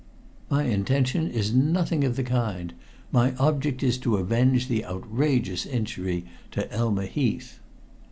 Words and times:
"My 0.49 0.63
intention 0.63 1.29
is 1.29 1.53
nothing 1.53 2.03
of 2.03 2.15
the 2.15 2.23
kind. 2.23 2.73
My 3.11 3.35
object 3.35 3.83
is 3.83 3.99
to 3.99 4.17
avenge 4.17 4.67
the 4.67 4.83
outrageous 4.83 5.63
injury 5.67 6.25
to 6.49 6.67
Elma 6.73 7.05
Heath." 7.05 7.59